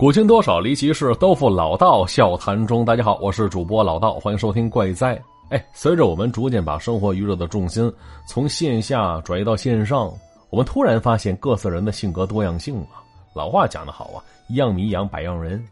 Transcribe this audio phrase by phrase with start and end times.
[0.00, 2.86] 古今多少离奇事，都付老道笑谈中。
[2.86, 5.14] 大家好，我是主播老道，欢迎收听《怪哉》。
[5.50, 7.92] 哎，随着我们逐渐把生活娱乐的重心
[8.26, 10.10] 从线下转移到线上，
[10.48, 13.04] 我们突然发现各色人的性格多样性啊。
[13.34, 15.62] 老话讲得好啊，“一样米养百样人”。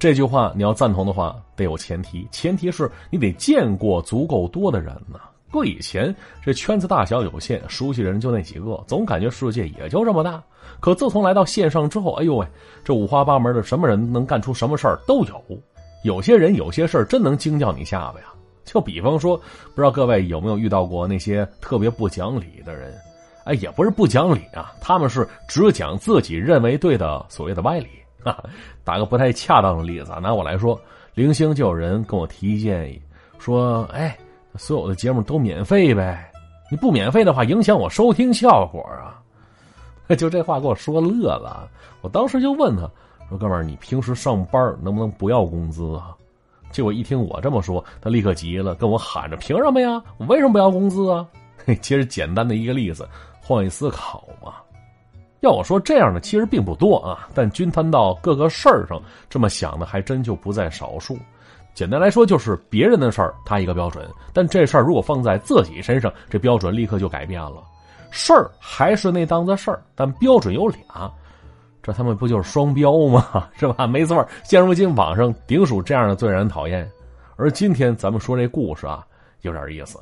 [0.00, 5.20] 这句话你要赞同的话，得有前提，前提是你得见过足够多的人呢。
[5.50, 10.42] 搁以前这圈子大小有限，熟悉人就那几个，总感觉世界也就这么大。
[10.80, 12.46] 可自从来到线上之后，哎呦喂，
[12.84, 15.42] 这五花八门的什么人能干出什么事儿都有。
[16.02, 18.26] 有些人有些事儿真能惊掉你下巴呀！
[18.64, 22.92] 就比方说，不知道各位有没有遇到过那些特别不讲理的人？
[23.44, 27.86] 哎，也不是不讲理啊，他们是只讲自己认为对的所谓的歪理。
[28.84, 30.78] 打个不太恰当的例子，拿我来说，
[31.14, 33.00] 零星就有人跟我提建议，
[33.38, 34.16] 说：“哎。”
[34.58, 36.30] 所有的节目都免费呗，
[36.70, 39.20] 你不免费的话，影响我收听效果啊！
[40.16, 41.68] 就这话给我说乐了。
[42.00, 42.82] 我当时就问他
[43.28, 46.14] 说：“哥们儿，你平时上班能不能不要工资啊？”
[46.70, 50.02] 结果一听我这么说，他立刻急了，跟我喊着：“凭什么呀？
[50.18, 51.26] 我为什么不要工资啊？”
[51.82, 53.08] 其实简单的一个例子，
[53.40, 54.54] 换位思考嘛。
[55.40, 61.18] 要我说，这样的其实并不多啊，但均摊到各个事儿上，这么想的还真就不在少数。
[61.76, 67.62] 简单来说，就是别人的事儿他一个标准，但这事儿如果放在自己身上，这标准立刻就改变了。
[68.10, 71.12] 事儿还是那档子事儿，但标准有俩，
[71.82, 73.46] 这他妈不就是双标吗？
[73.58, 73.86] 是吧？
[73.86, 76.90] 没错，现如今网上顶属这样的最让人讨厌。
[77.36, 79.06] 而今天咱们说这故事啊，
[79.42, 79.98] 有点意思，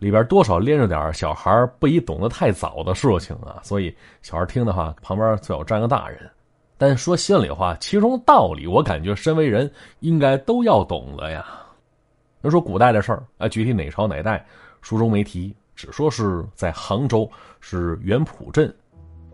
[0.00, 6.28] 里边多少连着点小孩不宜懂得太早的事情啊，所以小孩听的话，旁边最好站个大人。
[6.82, 11.46] 但说心里话，其中道理我感觉身为人应该都要懂了呀。
[12.40, 14.44] 要说古代的事儿啊，具体哪朝哪代，
[14.80, 18.74] 书中没提，只说是在杭州是元浦镇，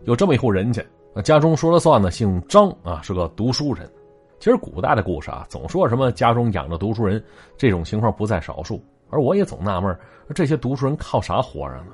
[0.03, 0.85] 有这么一户人家，
[1.23, 3.91] 家中说了算呢，姓张啊，是个读书人。
[4.39, 7.19] 其实古代的故事啊，总说什么家中养着读书人，
[7.57, 8.79] 这种情况不在少数。
[9.09, 9.97] 而我也总纳闷，
[10.35, 11.87] 这些读书人靠啥活着呢？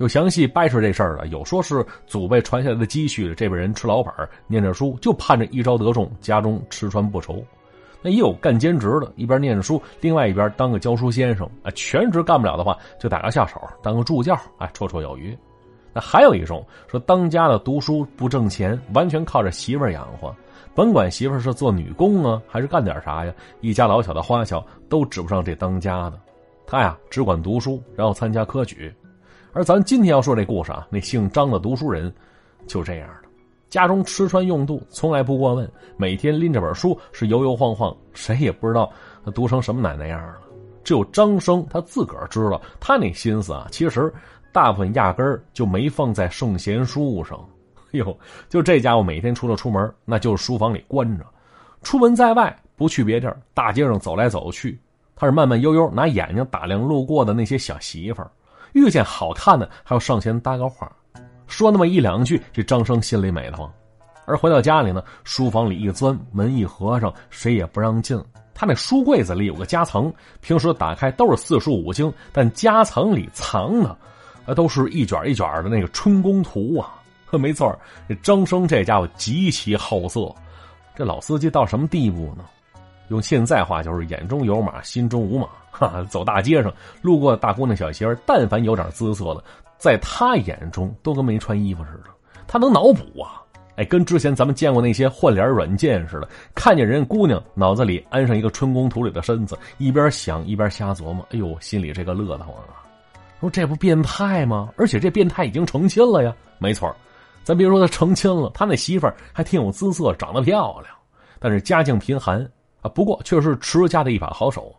[0.00, 4.10] 有详细掰扯这事儿的，有说是祖辈传下来的积蓄，这辈人吃老本
[4.46, 7.44] 念着书，就盼着一朝得中，家中吃穿不愁。
[8.00, 11.70] 那也有干兼职的，一边念着书，另外一边当个教书先生啊。
[11.72, 15.36] 全职干不了的话，就打个下手，当个助教，哎，绰绰有余。
[15.92, 20.34] 那还有一种说，当家的读书不挣钱，完全靠着媳妇养活，
[20.74, 26.18] 甭管媳妇是做女工啊，还是干点啥呀，一家老小的花销都指不上这当家的。
[26.66, 28.90] 他呀，只管读书，然后参加科举。
[29.52, 32.12] 而咱今天要说这故事啊，那姓张的读书人，
[32.68, 33.28] 就这样的，
[33.68, 38.88] 家中吃穿用度从来不过问，每天拎着本书是摇摇晃晃，谁也不知道
[39.24, 40.38] 他读成什么奶奶样了。
[40.84, 44.12] 只有张生他自个儿知道，他那心思啊，其实
[44.52, 47.44] 大部分压根儿就没放在圣贤书上。
[47.90, 48.16] 哟，
[48.48, 51.26] 就这家伙每天除了出门，那就是书房里关着，
[51.82, 54.78] 出门在外不去别地儿，大街上走来走去，
[55.16, 58.30] 他是慢慢悠悠拿眼睛打量路过的那些小媳妇儿。
[58.72, 60.90] 遇见好看的，还要上前搭个话，
[61.46, 63.70] 说那么一两句，这张生心里美得慌。
[64.26, 68.22] 而回到家里呢，书房里一钻，门一合上，谁也不让进。
[68.54, 73.96] 他那书柜子里有个夹层，平时打开都是四书五经，但夹层里藏的，
[74.46, 76.94] 啊，都是一卷一卷的那个春宫图啊。
[77.32, 77.76] 没错，
[78.08, 80.34] 这张生这家伙极其好色，
[80.94, 82.44] 这老司机到什么地步呢？
[83.10, 85.46] 用现在话就是眼中有马，心中无马。
[85.70, 89.44] 哈，走大街上，路过大姑娘小媳妇但凡有点姿色的，
[89.78, 92.10] 在他眼中都跟没穿衣服似的。
[92.48, 93.40] 他能脑补啊，
[93.76, 101.24] 哎，跟之前咱们见过那些换脸软件似的，看见人姑娘，脑子里安上一个春宫图里的身子，一边想一边瞎琢磨。
[101.30, 102.82] 哎呦，心里这个乐得慌啊！
[103.38, 104.70] 说这不变态吗？
[104.76, 106.34] 而且这变态已经成亲了呀。
[106.58, 106.94] 没错，
[107.44, 110.92] 咱别说他成亲了，他那媳妇还挺有姿色，长得漂亮，
[111.38, 112.44] 但是家境贫寒
[112.82, 112.88] 啊。
[112.88, 114.74] 不过却是持家的一把好手。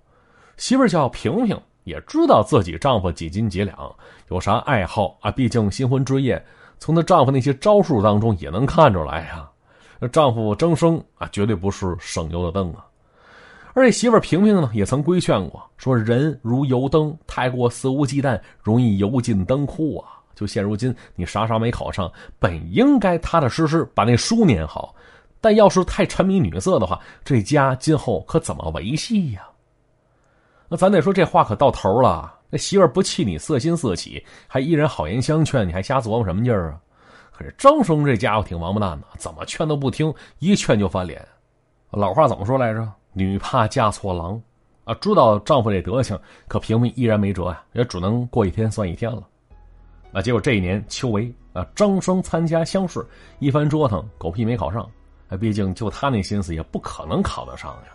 [0.57, 3.75] 媳妇叫萍萍，也知道自己丈夫几斤几两，
[4.29, 5.31] 有啥爱好啊？
[5.31, 6.43] 毕竟新婚之夜，
[6.77, 9.49] 从她丈夫那些招数当中也能看出来呀。
[9.99, 12.85] 那丈夫张生啊，绝对不是省油的灯啊。
[13.73, 20.19] 而这媳妇萍萍呢，也曾规劝过，说人如油灯，太过肆无忌惮，容易油尽灯枯啊。
[20.35, 24.93] 就现如今，你啥啥没考上，本应该踏踏实实把那书念好，
[25.41, 29.41] 但要是太沉迷女色的话，这家今后可怎么维系呀？
[30.69, 36.79] 那咱得说这话可到头了，那媳妇不气你色心色起，还依然好言相劝，你还瞎琢磨什么劲儿啊？
[37.31, 41.27] 可是张生这家伙挺王八蛋的，怎么劝都不听，一劝就翻脸。
[41.89, 42.87] 老话怎么说来着？
[43.13, 44.41] 女怕嫁错郎
[44.85, 44.93] 啊！
[45.01, 46.17] 知道丈夫这德行，
[46.47, 49.27] 可平民依然没辙呀，也只能过一天算一天了。
[50.13, 53.05] 啊，结果这一年秋闱啊，张生参加乡试，
[53.39, 54.89] 一番折腾，狗屁没考上。
[55.37, 57.91] 毕竟就他那心思，也不可能考得上呀。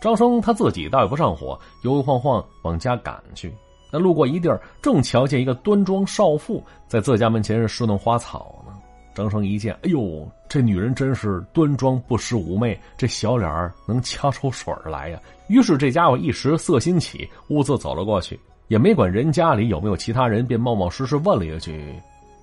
[0.00, 3.52] 张生他自己倒也不上火，摇摇晃晃往家赶去。
[3.90, 8.72] 那路过一地儿，正瞧见一个端庄少妇在自家门前是侍弄花草呢。
[9.14, 15.20] 张生一见，哎呦，这女人真是端庄不失妩媚，这小脸儿能掐出水来呀。
[15.48, 21.94] 于是这家伙一时色心起，兀自走了过去，也没管人家里有没有其他人，便冒冒失失问了一句：“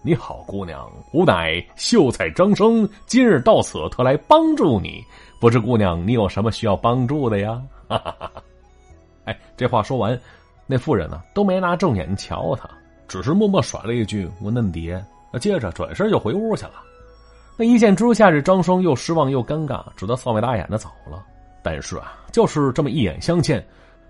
[0.02, 5.04] 你好，姑娘，吾乃秀才张生，今日到此特来帮助你，
[5.42, 8.32] 不知姑娘你有什么需要帮助的呀？”哈哈哈！
[9.26, 10.18] 哎，这话说完。
[10.66, 12.70] 那妇人呢，都没拿正眼瞧他，
[13.08, 15.04] 只是默默甩了一句“我嫩爹”，
[15.42, 16.76] 接着转身就回屋去了。
[17.58, 21.22] 那一见之下，这张生又失望又尴尬，只得扫眉大眼的走了。
[21.62, 23.62] 但是啊，就是这么一眼相见，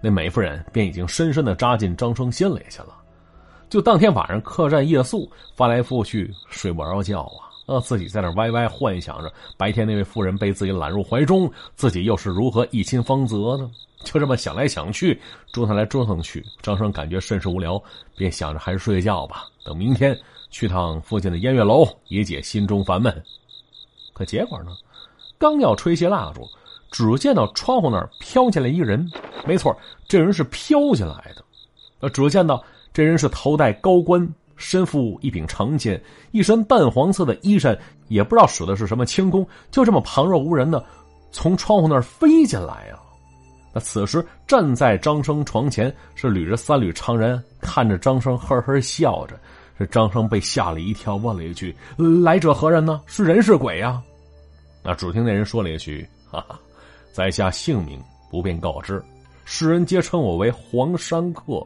[0.02, 2.94] 那美妇人便已经深深的扎进张生心里去了。
[3.70, 13.70] 就当天晚上客栈夜宿，翻来覆去睡不着觉啊，呃，自己在那歪歪幻想着白天那位妇人被自己揽入怀中，自己又是如何一亲芳泽呢？
[14.04, 15.20] 就这么想来想去，
[15.52, 17.82] 折腾来折腾去，张生感觉甚是无聊，
[18.16, 19.46] 便想着还是睡觉吧。
[19.64, 20.18] 等明天
[20.50, 23.24] 去趟附近的烟月楼，以解心中烦闷。
[24.14, 24.72] 可结果呢，
[25.38, 26.48] 刚要吹熄蜡烛，
[26.90, 29.08] 只见到窗户那儿飘进来一人。
[29.46, 29.78] 没错，
[30.08, 31.44] 这人是飘进来的。
[32.00, 32.64] 呃，只见到
[32.94, 36.02] 这人是头戴高冠，身负一柄长剑，
[36.32, 37.78] 一身淡黄色的衣衫，
[38.08, 40.84] 也不知道使的是什么轻功，就这么旁若无人的
[41.32, 43.00] 从窗户那儿飞进来啊。
[43.72, 49.40] 那此时站在张生床前是捋着三缕长髯，看着张生呵呵笑着。
[49.78, 51.74] 这张生被吓了一跳，问了一句
[52.22, 53.00] ：“来者何人呢？
[53.06, 54.02] 是人是鬼呀？”
[54.84, 56.60] 那只听那人说了一句：“哈哈，
[57.14, 57.98] 在下姓名
[58.30, 59.02] 不便告知，
[59.46, 61.66] 世人皆称我为黄山客，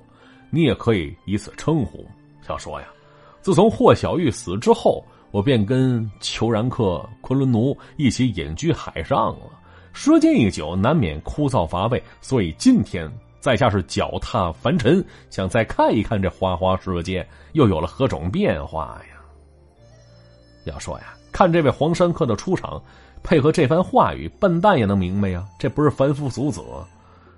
[0.53, 2.05] 你也可以以此称呼。
[2.47, 2.88] 要说呀，
[3.41, 9.50] 自从霍小玉死之后，我便跟裘然客、昆仑奴一起隐居海上了。”
[9.94, 19.17] 时间一久，难免枯燥乏味，所以今天在下是脚踏凡尘，想再看一看这花花世界又有了何种变化呀？
[20.65, 22.81] 要说呀，看这位黄山客的出场，
[23.21, 26.61] 配合这番话语，笨蛋也能明白呀，这不是凡夫俗子，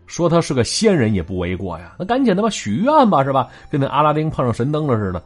[0.07, 1.95] 说他是个仙人也不为过呀。
[1.99, 3.49] 那赶紧他妈许愿吧，是吧？
[3.69, 5.23] 跟那阿拉丁碰上神灯了似的。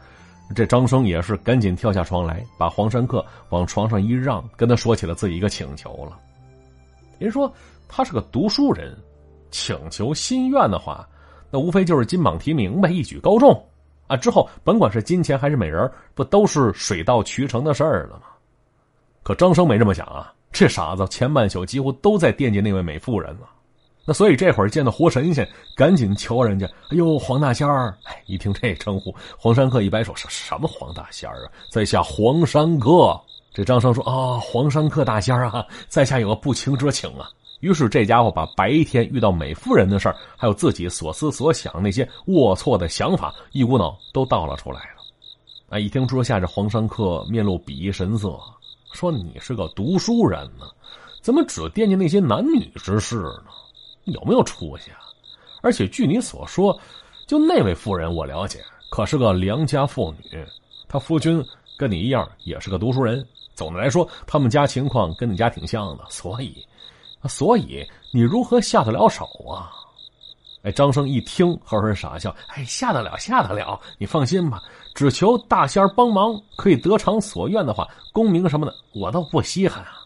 [0.55, 6.17] 这张生也是赶紧跳下床来，把黄山客往床上一让，跟他说起了自己一个请求了。
[7.19, 7.51] 人说
[7.87, 8.97] 他是个读书人，
[9.51, 11.07] 请求心愿的话，
[11.51, 13.63] 那无非就是金榜题名呗，一举高中
[14.07, 14.17] 啊！
[14.17, 18.23] 之后甭管是金钱还是美人，不都是水到渠成的事儿了吗？
[19.21, 23.45] 可张生没这么想啊，这傻子前半宿几乎都在惦记那位美妇人呢。
[24.09, 31.51] 那所以这会儿见到活神仙，赶紧求人家：“哎呦，黄大仙儿！”哎，一听这称呼，黄山客一摆手：“什什么黄大仙儿啊？
[31.69, 33.15] 在下黄山客。”
[33.53, 37.29] 这张生说：“啊，黄山客大仙儿啊，在下有个不情之请啊。”
[37.61, 45.03] 于是这家伙把白天遇到美妇人的事儿，还有自己所思所想那些龌龊的想法，一股脑都倒了出来了。
[45.69, 48.39] 啊，一听说下，这黄山客面露鄙夷神色，
[48.91, 50.65] 说：“你是个读书人呢，
[51.21, 53.51] 怎么只惦记那些男女之事呢？
[54.11, 54.99] 有没有出息啊？
[55.61, 56.77] 而且据你所说，
[57.27, 60.45] 就那位妇人，我了解，可是个良家妇女，
[60.87, 61.43] 她夫君
[61.77, 63.25] 跟你一样，也是个读书人。”
[63.55, 66.65] 总的来说，他们家情况跟你家挺像的，所以，
[67.27, 69.69] 所以你如何下得了手啊？
[70.63, 74.61] 哎，张生一听，呵呵傻笑，哎，下得了，下得了，你放心吧，
[74.95, 80.03] 只求大仙帮忙，可以得偿所愿的话，功名什么的，我倒不稀罕啊。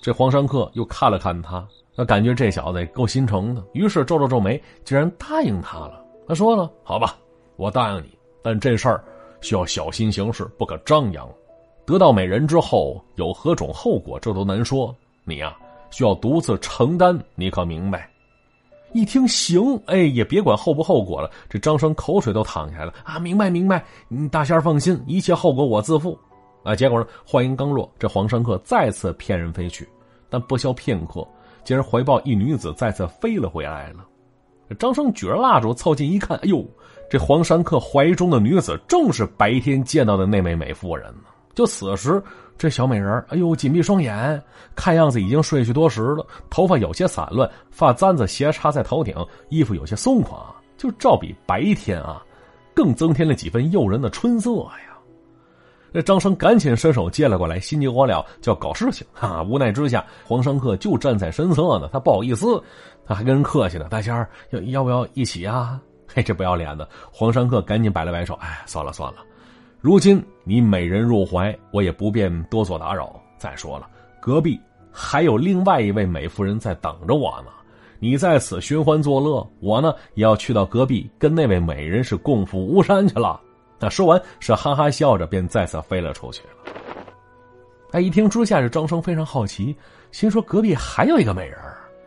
[0.00, 1.66] 这黄山客又看了看他，
[1.98, 6.00] 他感觉这小子也够心诚的，于是皱了皱眉，竟然答应他了。
[6.28, 7.18] 他说了：“好吧，
[7.56, 9.02] 我答应你，但这事儿
[9.40, 11.28] 需要小心行事，不可张扬。”
[11.84, 14.94] 得到美人之后有何种后果，这都难说。
[15.24, 15.56] 你呀，
[15.90, 18.08] 需要独自承担，你可明白？
[18.92, 21.28] 一听行，哎，也别管后不后果了。
[21.48, 23.18] 这张生口水都淌下来了啊！
[23.18, 23.84] 明白，明白。
[24.06, 26.16] 你大仙放心，一切后果我自负。
[26.62, 29.88] 啊，结果呢，话音刚落，这黄山客再次骗人飞去，
[30.30, 31.26] 但不消片刻，
[31.68, 34.02] 竟然怀抱一女子再次飞了回来了。
[34.78, 36.64] 张生举着蜡烛凑近一看，哎呦，
[37.10, 41.24] 这黄山客怀中的女子正是白天见到的那位美妇人呢。
[41.54, 42.22] 就此时，
[42.56, 44.42] 这小美人哎呦，紧闭双眼，
[44.74, 46.26] 看样子已经睡去多时了。
[46.48, 49.14] 头发有些散乱，发簪子斜插在头顶，
[49.50, 50.46] 衣服有些松垮，
[50.78, 52.24] 就照比白天啊，
[52.74, 54.87] 更增添了几分诱人的春色呀。
[55.92, 59.42] 这张生赶紧伸手接了过来，心急火燎就要搞事情啊！
[59.42, 62.62] 无奈之下，黄山客就站在身侧呢，他不好意思，
[63.06, 69.18] 他还跟人客气呢：“大仙儿，要要不要一起啊？”嘿，这不要脸的黄山客赶紧摆了摆手：“哎，算了算了。”
[69.80, 73.20] 如今你美人入怀，我也不便多做打扰。
[73.38, 73.88] 再说了，
[74.20, 77.52] 隔壁还有另外一位美妇人在等着我呢。
[78.00, 83.40] 你在此寻欢作乐，我呢也要去到隔壁跟那位美人是共赴巫山去了。
[83.78, 86.72] 那说完是哈哈笑着，便再次飞了出去了。
[87.92, 89.74] 哎，一听之下，这张生非常好奇，
[90.12, 91.58] 心说隔壁还有一个美人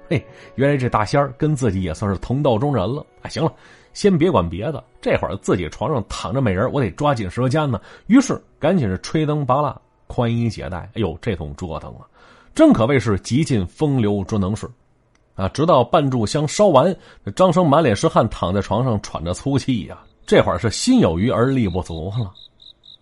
[0.10, 0.26] 嘿，
[0.56, 3.06] 原来这大仙儿跟自己也算是同道中人了。
[3.22, 3.54] 哎，行了，
[3.94, 7.80] 先别管别的，这会儿自己床上躺着美人，我得抓紧时间呢。
[8.08, 10.78] 于是赶紧是吹灯拔蜡，宽衣解带。
[10.78, 12.06] 哎呦，这通折腾啊，
[12.54, 14.70] 真可谓是极尽风流之能事。
[15.34, 15.48] 啊！
[15.48, 16.94] 直到半炷香烧完，
[17.36, 19.98] 张生满脸是汗，躺在床上喘着粗气呀。
[20.26, 22.34] 这会儿是心有余而力不足了，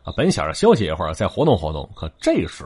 [0.04, 0.14] 啊！
[0.16, 2.66] 本想着休息一会儿再活动活动，可这时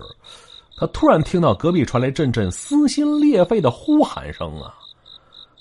[0.77, 4.74] 他突然听到隔壁传来阵阵撕心裂肺的呼喊声啊！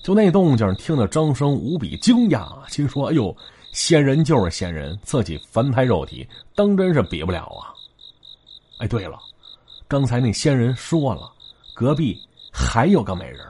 [0.02, 3.37] 就那动静，听得张生无比惊讶，心说：“哎呦，
[3.72, 7.70] 仙人就是仙人，自己凡胎肉体，当真是比不了啊！”
[8.78, 9.18] 哎，对了，
[9.87, 11.30] 刚才那仙人说了，
[11.75, 12.20] 隔壁
[12.52, 13.40] 还有个美人。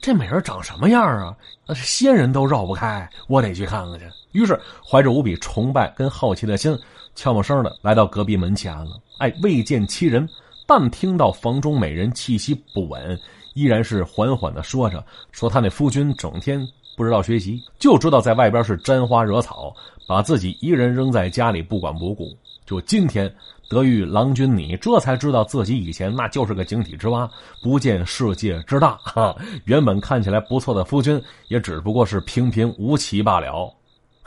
[0.00, 1.36] 这美人长什么样啊？
[1.66, 4.06] 那仙人都绕不开，我得去看看去。
[4.36, 6.78] 于是怀着无比崇拜跟好奇的心，
[7.14, 9.00] 悄没声的来到隔壁门前了。
[9.16, 10.28] 哎，未见其人，
[10.66, 13.18] 但听到房中美人气息不稳，
[13.54, 15.02] 依然是缓缓的说着
[15.32, 16.60] ：“说他那夫君整天
[16.98, 19.74] 不知道学习，就知道在外边是沾花惹草，
[20.06, 22.36] 把自己一人扔在家里不管不顾。
[22.66, 23.34] 就今天。”
[23.68, 27.28] 得遇郎君，你这才知道自己以前那就是个井底之蛙，
[27.60, 28.96] 不见世界之大。
[28.98, 33.68] 哈，原本看起来不错的夫君，也只不过是平平无奇罢了。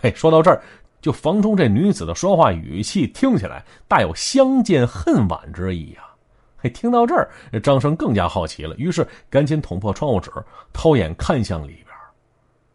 [0.01, 0.61] 嘿，说到这儿，
[1.01, 6.15] 就房中这女子的说话语气听起来大有相见恨晚之意啊。
[6.57, 7.29] 嘿，听到这儿，
[7.61, 10.31] 张生更加好奇了，于是赶紧捅破窗户纸，
[10.71, 11.87] 偷眼看向里边。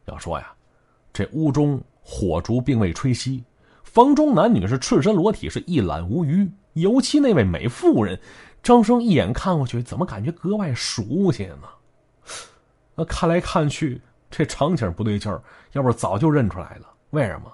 [0.05, 0.53] 要说呀，
[1.13, 3.43] 这屋中火烛并未吹熄。
[3.83, 6.47] 房中男女是赤身裸体，是一览无余。
[6.75, 8.19] 尤其那位美妇人，
[8.63, 11.69] 张生一眼看过去，怎么感觉格外熟悉呢？
[12.95, 14.01] 那看来看去，
[14.31, 16.94] 这场景不对劲儿，要不早就认出来了。
[17.15, 17.51] 为什么？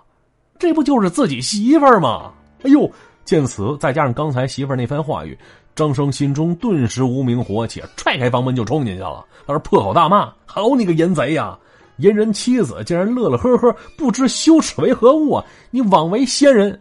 [0.59, 2.33] 这不就是自己媳妇儿吗？
[2.65, 2.91] 哎呦！
[3.25, 5.39] 见此，再加上刚才媳妇儿那番话语，
[5.77, 9.25] 张生心中顿时无名火起，踹开房门就冲进去了。
[9.47, 11.57] 他说：“破口大骂，好你个淫贼呀！”
[11.99, 15.45] 淫人妻子竟然乐乐呵呵，不知羞耻为何物啊！
[15.71, 16.81] 你枉为仙人！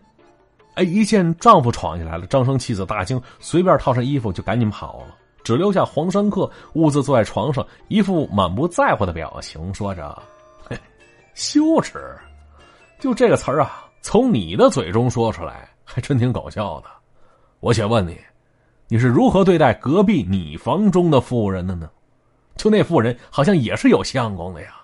[0.76, 10.18] 哎，一见丈夫闯进来了，张生妻子大惊，随便套上衣服就赶紧跑了，只留下黄山客兀自坐在床上，一副满不在乎的表情，说着
[10.68, 10.76] ：“嘿，
[11.36, 12.00] 羞耻，
[13.00, 16.88] 就这个词儿啊，从你的嘴中说出来，还真挺搞笑的。
[17.62, 18.18] 我且问你，
[18.90, 21.90] 你是如何对待隔壁你房中的妇人的呢？
[22.58, 24.76] 就那妇人好像也是有相公的呀。”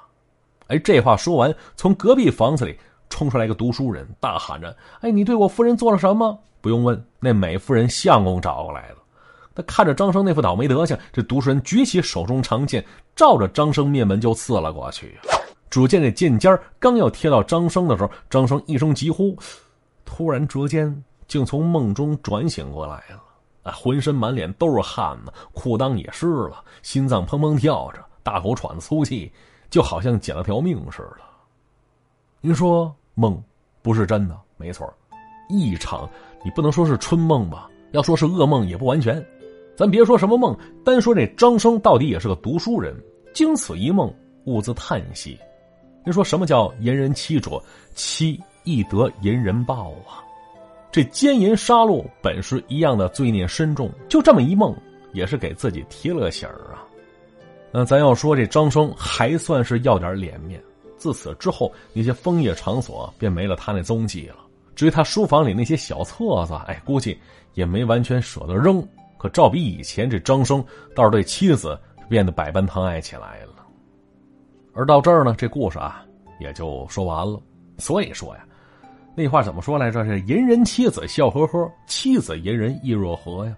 [0.67, 2.75] 哎，这话说完，从隔壁房子里
[3.09, 8.95] 冲出来一个读书人，大喊着：“哎，你对我夫人做了什么？”不用问，那美夫人相公找过来了。
[9.53, 12.83] 他看着张生那副倒霉德行，这读书人举起手中长剑，
[13.15, 15.17] 照着张生面门就刺了过去。
[15.75, 19.37] 只见这剑尖刚要贴到张生的时候，张生一声急呼，
[20.05, 23.21] 突然之间竟从梦中转醒过来了。
[23.63, 29.29] 啊，浑身满脸都是汗呢，裤裆也湿了，心脏砰砰跳着，大口喘着粗气。
[29.69, 31.17] 就好像捡了条命似的。
[32.39, 33.43] 您说梦
[33.81, 34.87] 不是真的，没错，
[35.49, 36.09] 一场
[36.41, 37.69] 你不能说是春梦吧？
[37.91, 39.21] 要说是噩梦也不完全。
[39.75, 42.95] 咱别说什么梦，单说这张生到底也是个读书人，
[43.33, 44.09] 经此一梦，
[44.45, 45.37] 兀自叹息。
[46.05, 47.61] 您说什么叫淫人妻者，
[47.95, 50.21] 妻亦得淫人报啊？
[50.91, 54.73] 这奸淫杀戮本是一样的罪孽深重，就这么一梦，
[55.13, 56.85] 也是给自己提了个醒儿啊。
[57.71, 60.61] 那咱要说这张生还算是要点脸面，
[60.95, 64.37] 自此之后那些枫叶场所便没了他那踪迹了。
[64.75, 67.19] 至于他书房里那些小册子，哎，估计
[67.55, 68.87] 也没完全舍得扔。
[69.17, 73.54] 可照比以前，这张生倒是对妻子变得百般疼爱起来了。
[74.75, 76.05] 而到这儿呢，这故事啊
[76.39, 77.41] 也就说完了。
[77.77, 78.45] 所以说呀，
[79.15, 80.03] 那话怎么说来着？
[80.05, 83.55] 是淫人妻子笑呵呵，妻子淫人亦若何呀？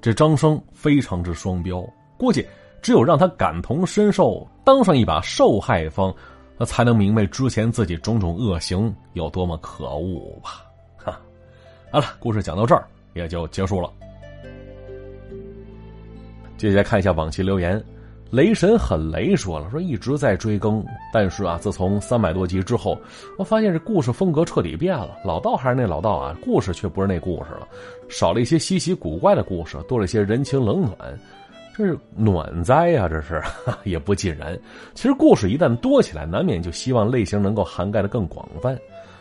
[0.00, 1.86] 这张生非常之双标，
[2.18, 2.44] 估计。
[2.82, 6.14] 只有让他感同身受，当上一把受害方，
[6.58, 10.66] 他才能明白之前自己种种恶行有多么可恶吧。
[10.94, 11.18] 哈，
[11.90, 13.90] 好了，故事讲到这儿也就结束了。
[16.58, 17.82] 接下来看一下往期留言，
[18.34, 22.98] 雷神很雷说了，说一直在追更，但是啊，自从三百多集之后，
[23.38, 25.16] 我发现这故事风格彻底变了。
[25.24, 27.68] 老道还是那老道啊，故事却不是那故事了，
[28.08, 30.96] 少了一些稀奇古怪的故事，多了一些人情冷暖。
[31.76, 33.40] 这是暖灾呀，这是
[33.84, 34.58] 也不尽然。
[34.94, 38.76] 其实故事一旦多起来，难免就希望类型能够涵盖的更广泛。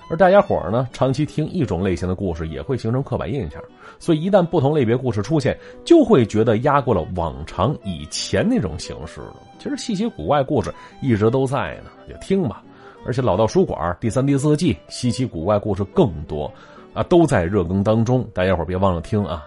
[0.10, 3.62] 而大家伙儿呢，长期听一种类型的故事，也会形成刻板印象。
[4.00, 9.36] 所以一旦不同类别故事出现，就会觉得压过了往常以前那种形式了。
[9.60, 12.62] 其实稀奇古怪故事一直都在呢，就听吧。
[13.05, 16.51] 而且老道书馆第三、第四季稀奇古怪故事更多，
[16.93, 18.27] 啊，都在热更当中。
[18.33, 19.45] 大家伙别忘了听啊。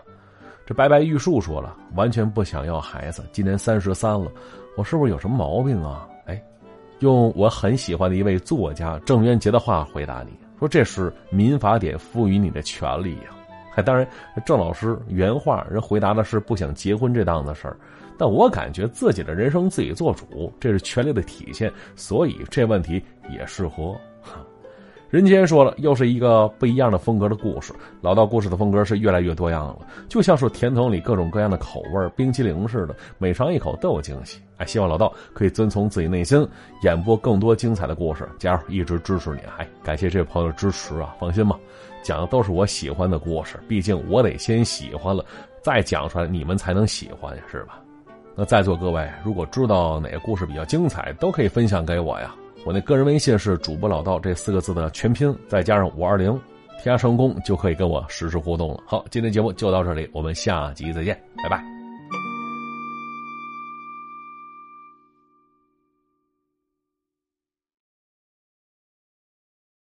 [0.64, 4.30] 这白白玉树说了，完全不想要孩子，今年三十三了，
[4.76, 6.08] 我是不是有什么毛病啊？
[6.24, 6.42] 哎，
[7.00, 13.30] 用我很喜欢的一位作家郑渊洁的话回答你说：“这是民法典赋予你的权利呀。”
[13.70, 14.08] 还，当然，
[14.46, 17.76] 郑老师原话人回答的是不想结婚这档子事儿，
[18.16, 23.94] 但我感觉自己的人生自己做主，这是权利的体现，所以这问题也适合。
[25.08, 27.72] 人间说了，又是一个不一样的风格的故事。
[28.00, 34.40] 老道故事的风格是越来越多样了，就像是甜筒里各种各样的口味冰淇淋似的，每尝一口都有惊喜。
[34.56, 36.46] 哎，希望老道可以遵从自己内心，
[36.82, 38.28] 演播更多精彩的故事。
[38.36, 39.38] 加油，一直支持你。
[39.58, 41.14] 哎，感谢这位朋友支持啊！
[41.20, 41.56] 放心吧，
[42.02, 43.60] 讲的都是我喜欢的故事。
[43.68, 45.24] 毕竟我得先喜欢了，
[45.62, 47.78] 再讲出来，你们才能喜欢，是吧？
[48.34, 52.34] 那在座各位，如果知道哪个故事比较精彩，都可以分享给我呀。
[52.66, 56.32] 我那个人微信是“主播老道”这四个字的全拼，再加上五二零，
[56.82, 58.82] 添加成功就可以跟我实时互动了。
[58.84, 61.75] 好，今天节目就到这里，我们下集再见，拜拜。